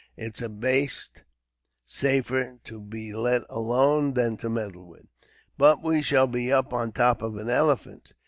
[0.17, 1.21] It's a baste
[1.85, 5.05] safer to let alone than to meddle with."
[5.59, 8.13] "But we shall be up on the top of an elephant.